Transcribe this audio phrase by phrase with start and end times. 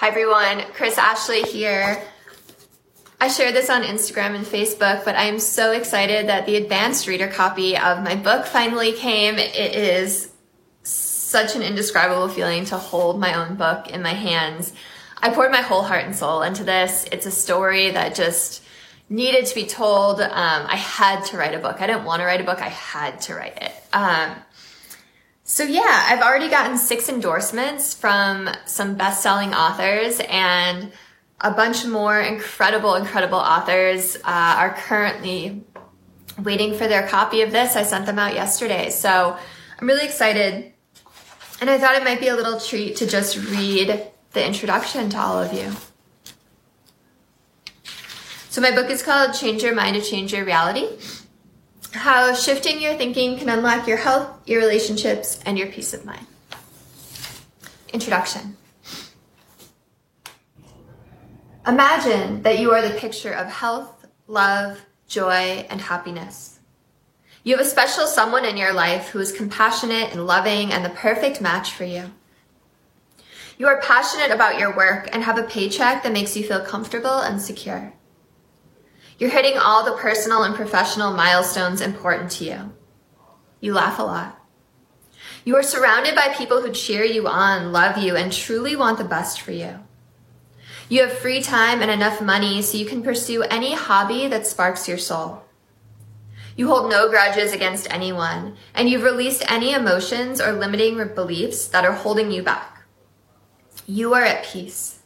[0.00, 2.02] Hi everyone, Kris Ashley here.
[3.20, 7.06] I shared this on Instagram and Facebook, but I am so excited that the advanced
[7.06, 9.34] reader copy of my book finally came.
[9.34, 10.32] It is
[10.84, 14.72] such an indescribable feeling to hold my own book in my hands.
[15.18, 17.04] I poured my whole heart and soul into this.
[17.12, 18.62] It's a story that just
[19.10, 20.22] needed to be told.
[20.22, 20.30] Um,
[20.66, 21.82] I had to write a book.
[21.82, 22.62] I didn't want to write a book.
[22.62, 23.74] I had to write it.
[23.92, 24.34] Um,
[25.50, 30.92] so yeah, I've already gotten six endorsements from some best-selling authors and
[31.40, 35.64] a bunch more incredible, incredible authors uh, are currently
[36.38, 37.74] waiting for their copy of this.
[37.74, 38.90] I sent them out yesterday.
[38.90, 39.36] So
[39.80, 40.72] I'm really excited.
[41.60, 45.18] And I thought it might be a little treat to just read the introduction to
[45.18, 45.72] all of you.
[48.50, 50.86] So my book is called Change Your Mind to Change Your Reality
[51.92, 56.26] how shifting your thinking can unlock your health, your relationships, and your peace of mind.
[57.92, 58.56] Introduction.
[61.66, 66.58] Imagine that you are the picture of health, love, joy, and happiness.
[67.42, 70.90] You have a special someone in your life who is compassionate and loving and the
[70.90, 72.10] perfect match for you.
[73.58, 77.18] You are passionate about your work and have a paycheck that makes you feel comfortable
[77.18, 77.92] and secure.
[79.20, 82.72] You're hitting all the personal and professional milestones important to you.
[83.60, 84.42] You laugh a lot.
[85.44, 89.04] You are surrounded by people who cheer you on, love you, and truly want the
[89.04, 89.78] best for you.
[90.88, 94.88] You have free time and enough money so you can pursue any hobby that sparks
[94.88, 95.44] your soul.
[96.56, 101.84] You hold no grudges against anyone, and you've released any emotions or limiting beliefs that
[101.84, 102.86] are holding you back.
[103.86, 104.99] You are at peace.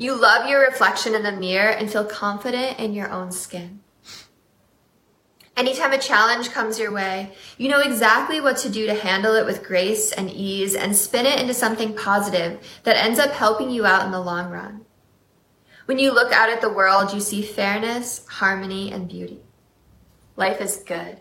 [0.00, 3.80] You love your reflection in the mirror and feel confident in your own skin.
[5.56, 9.44] Anytime a challenge comes your way, you know exactly what to do to handle it
[9.44, 13.84] with grace and ease and spin it into something positive that ends up helping you
[13.84, 14.86] out in the long run.
[15.86, 19.40] When you look out at the world, you see fairness, harmony, and beauty.
[20.36, 21.20] Life is good.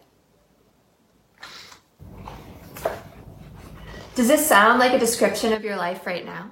[4.14, 6.52] Does this sound like a description of your life right now?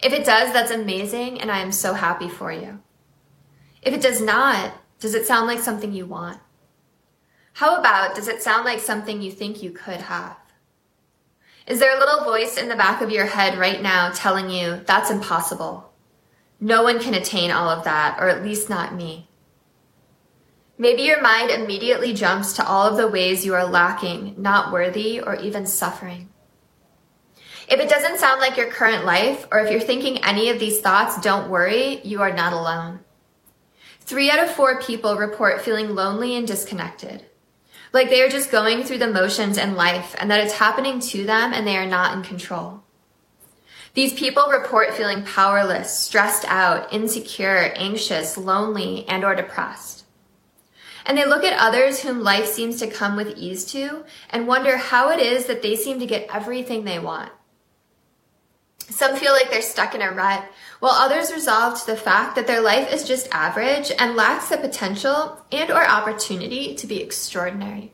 [0.00, 2.80] If it does, that's amazing, and I am so happy for you.
[3.82, 6.40] If it does not, does it sound like something you want?
[7.54, 10.36] How about, does it sound like something you think you could have?
[11.66, 14.80] Is there a little voice in the back of your head right now telling you
[14.86, 15.92] that's impossible?
[16.60, 19.28] No one can attain all of that, or at least not me.
[20.78, 25.20] Maybe your mind immediately jumps to all of the ways you are lacking, not worthy,
[25.20, 26.28] or even suffering.
[27.70, 30.80] If it doesn't sound like your current life, or if you're thinking any of these
[30.80, 33.00] thoughts, don't worry, you are not alone.
[34.00, 37.26] Three out of four people report feeling lonely and disconnected.
[37.92, 41.26] Like they are just going through the motions in life and that it's happening to
[41.26, 42.82] them and they are not in control.
[43.92, 50.04] These people report feeling powerless, stressed out, insecure, anxious, lonely, and or depressed.
[51.04, 54.76] And they look at others whom life seems to come with ease to and wonder
[54.76, 57.32] how it is that they seem to get everything they want.
[58.90, 60.44] Some feel like they're stuck in a rut,
[60.80, 64.56] while others resolve to the fact that their life is just average and lacks the
[64.56, 67.92] potential and or opportunity to be extraordinary.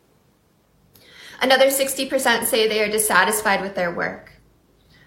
[1.42, 4.32] Another 60% say they are dissatisfied with their work.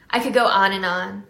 [0.10, 1.26] I could go on and on.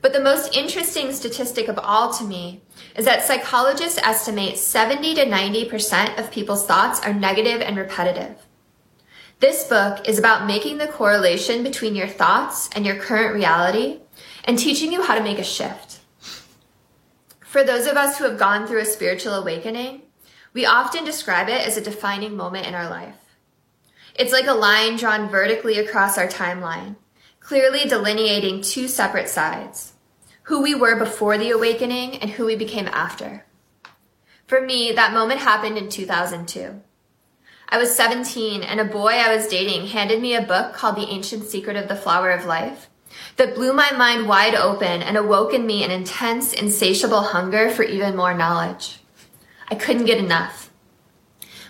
[0.00, 2.62] But the most interesting statistic of all to me
[2.96, 8.47] is that psychologists estimate 70 to 90% of people's thoughts are negative and repetitive.
[9.40, 14.00] This book is about making the correlation between your thoughts and your current reality
[14.44, 16.00] and teaching you how to make a shift.
[17.46, 20.02] For those of us who have gone through a spiritual awakening,
[20.52, 23.14] we often describe it as a defining moment in our life.
[24.16, 26.96] It's like a line drawn vertically across our timeline,
[27.38, 29.92] clearly delineating two separate sides
[30.42, 33.44] who we were before the awakening and who we became after.
[34.48, 36.80] For me, that moment happened in 2002.
[37.70, 41.08] I was 17 and a boy I was dating handed me a book called The
[41.08, 42.88] Ancient Secret of the Flower of Life
[43.36, 47.82] that blew my mind wide open and awoke in me an intense, insatiable hunger for
[47.82, 49.00] even more knowledge.
[49.70, 50.70] I couldn't get enough.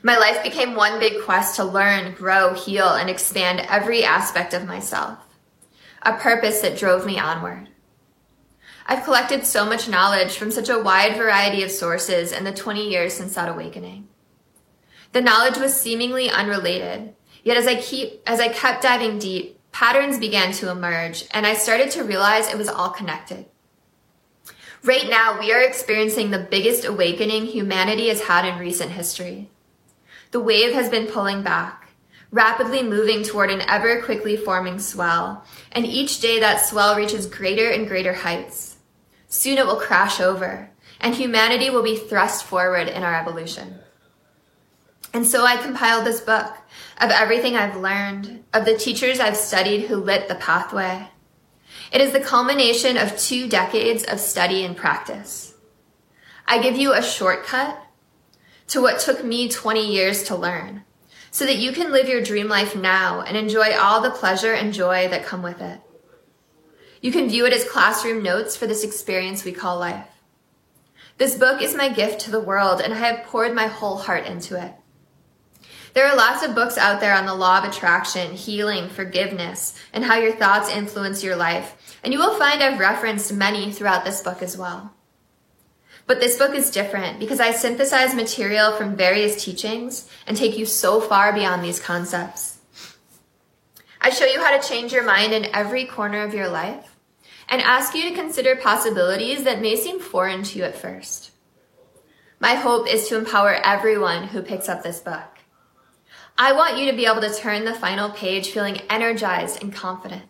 [0.05, 4.69] My life became one big quest to learn, grow, heal, and expand every aspect of
[4.69, 5.19] myself.
[6.03, 7.71] A purpose that drove me onward.
[8.87, 12.89] I've collected so much knowledge from such a wide variety of sources in the 20
[12.89, 14.07] years since that awakening.
[15.13, 17.15] The knowledge was seemingly unrelated.
[17.43, 21.55] Yet as I keep, as I kept diving deep, patterns began to emerge and I
[21.55, 23.47] started to realize it was all connected.
[24.85, 29.51] Right now, we are experiencing the biggest awakening humanity has had in recent history.
[30.31, 31.89] The wave has been pulling back.
[32.31, 35.45] rapidly moving toward an ever quickly forming swell.
[35.73, 38.77] And each day that swell reaches greater and greater heights.
[39.29, 40.71] Soon it will crash over,
[41.01, 43.79] and humanity will be thrust forward in our evolution.
[45.13, 46.55] And so I compiled this book
[47.01, 51.09] of everything I've learned, of the teachers I've studied who lit the pathway.
[51.93, 55.55] It is the culmination of two decades of study and practice.
[56.47, 57.79] I give you a shortcut
[58.69, 60.85] to what took me 20 years to learn
[61.31, 64.73] so that you can live your dream life now and enjoy all the pleasure and
[64.73, 65.81] joy that come with it.
[67.01, 70.09] You can view it as classroom notes for this experience we call life.
[71.17, 74.27] This book is my gift to the world and I have poured my whole heart
[74.27, 74.73] into it.
[75.99, 80.05] There are lots of books out there on the law of attraction, healing, forgiveness, and
[80.05, 81.99] how your thoughts influence your life.
[82.05, 84.95] And you will find I've referenced many throughout this book as well.
[86.07, 90.67] But this book is different because I synthesize material from various teachings and take you
[90.67, 92.59] so far beyond these concepts.
[94.01, 96.95] I show you how to change your mind in every corner of your life
[97.49, 101.33] and ask you to consider possibilities that may seem foreign to you at first.
[102.39, 105.38] My hope is to empower everyone who picks up this book.
[106.41, 110.23] I want you to be able to turn the final page feeling energized and confident.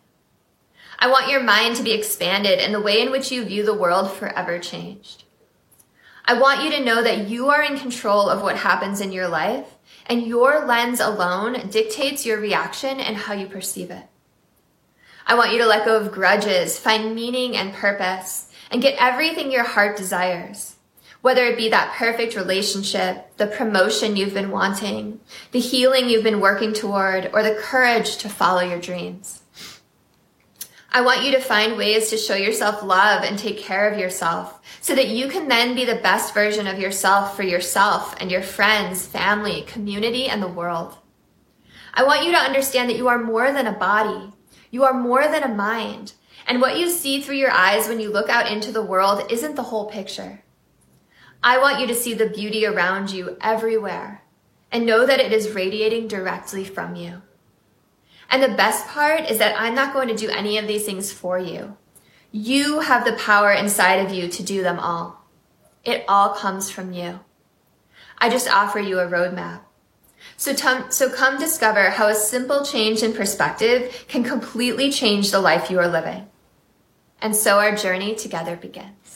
[0.97, 3.75] I want your mind to be expanded and the way in which you view the
[3.75, 5.25] world forever changed.
[6.25, 9.27] I want you to know that you are in control of what happens in your
[9.27, 9.67] life
[10.07, 14.05] and your lens alone dictates your reaction and how you perceive it.
[15.27, 19.51] I want you to let go of grudges, find meaning and purpose, and get everything
[19.51, 20.75] your heart desires.
[21.21, 25.19] Whether it be that perfect relationship, the promotion you've been wanting,
[25.51, 29.41] the healing you've been working toward, or the courage to follow your dreams.
[30.91, 34.59] I want you to find ways to show yourself love and take care of yourself
[34.81, 38.41] so that you can then be the best version of yourself for yourself and your
[38.41, 40.97] friends, family, community, and the world.
[41.93, 44.31] I want you to understand that you are more than a body.
[44.71, 46.13] You are more than a mind.
[46.47, 49.55] And what you see through your eyes when you look out into the world isn't
[49.55, 50.41] the whole picture.
[51.41, 54.23] I want you to see the beauty around you everywhere
[54.71, 57.21] and know that it is radiating directly from you.
[58.29, 61.11] And the best part is that I'm not going to do any of these things
[61.11, 61.77] for you.
[62.31, 65.25] You have the power inside of you to do them all.
[65.83, 67.21] It all comes from you.
[68.19, 69.61] I just offer you a roadmap.
[70.37, 75.39] So, t- so come discover how a simple change in perspective can completely change the
[75.39, 76.27] life you are living.
[77.21, 79.08] And so our journey together begins.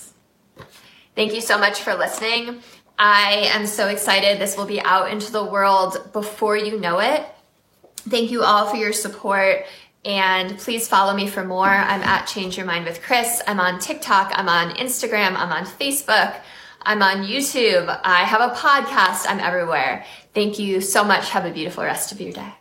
[1.16, 2.62] Thank you so much for listening.
[2.98, 4.40] I am so excited.
[4.40, 7.26] This will be out into the world before you know it.
[7.96, 9.66] Thank you all for your support.
[10.06, 11.68] And please follow me for more.
[11.68, 13.42] I'm at Change Your Mind with Kris.
[13.48, 14.32] I'm on TikTok.
[14.36, 15.36] I'm on Instagram.
[15.38, 16.36] I'm on Facebook.
[16.82, 17.88] I'm on YouTube.
[18.04, 19.26] I have a podcast.
[19.30, 20.06] I'm everywhere.
[20.34, 21.30] Thank you so much.
[21.30, 22.54] Have a beautiful rest of your day.